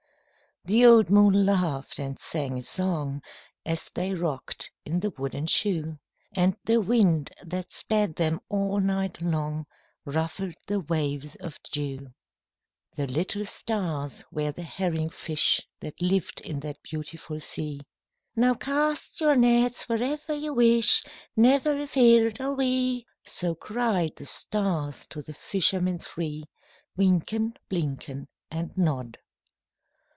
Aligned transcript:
The 0.63 0.85
old 0.85 1.09
moon 1.09 1.43
laughed 1.43 1.97
and 1.97 2.19
sang 2.19 2.59
a 2.59 2.61
song, 2.61 3.23
As 3.65 3.89
they 3.95 4.13
rocked 4.13 4.69
in 4.85 4.99
the 4.99 5.09
wooden 5.09 5.47
shoe; 5.47 5.97
And 6.35 6.55
the 6.65 6.79
wind 6.79 7.31
that 7.41 7.71
sped 7.71 8.15
them 8.15 8.41
all 8.47 8.79
night 8.79 9.23
long 9.23 9.65
Ruffled 10.05 10.53
the 10.67 10.79
waves 10.79 11.35
of 11.37 11.57
dew; 11.71 12.13
The 12.95 13.07
little 13.07 13.43
stars 13.43 14.23
were 14.31 14.51
the 14.51 14.61
herring 14.61 15.09
fish 15.09 15.67
That 15.79 15.99
lived 15.99 16.41
in 16.41 16.59
the 16.59 16.75
beautiful 16.83 17.39
sea. 17.39 17.81
"Now 18.35 18.53
cast 18.53 19.19
your 19.19 19.35
nets 19.35 19.89
wherever 19.89 20.35
you 20.35 20.53
wish,— 20.53 21.03
Never 21.35 21.75
afeard 21.81 22.39
are 22.39 22.53
we!" 22.53 23.07
So 23.25 23.55
cried 23.55 24.15
the 24.15 24.27
stars 24.27 25.07
to 25.07 25.23
the 25.23 25.33
fishermen 25.33 25.97
three, 25.97 26.43
Wynken, 26.95 27.55
Blynken, 27.67 28.27
And 28.51 28.77
Nod. 28.77 29.17